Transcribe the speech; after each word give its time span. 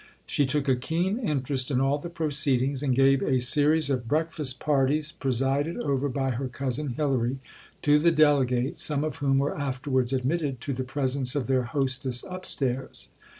She 0.25 0.47
took 0.47 0.67
a 0.67 0.75
keen 0.75 1.19
interest 1.19 1.69
in 1.69 1.79
all 1.79 1.99
the 1.99 2.09
proceedings, 2.09 2.81
and 2.81 2.95
gave 2.95 3.21
a 3.21 3.37
series 3.39 3.91
of 3.91 4.07
breakfast 4.07 4.59
parties, 4.59 5.11
presided 5.11 5.77
over 5.77 6.09
by 6.09 6.31
her 6.31 6.47
cousin 6.47 6.95
Hilary, 6.97 7.37
to 7.83 7.99
the 7.99 8.09
delegates, 8.09 8.81
some 8.81 9.03
of 9.03 9.17
whom 9.17 9.37
were 9.37 9.55
afterwards 9.55 10.11
admitted 10.11 10.59
to 10.61 10.73
the 10.73 10.83
presence 10.83 11.35
of 11.35 11.45
their 11.45 11.65
hostess 11.65 12.25
upstairs. 12.27 13.09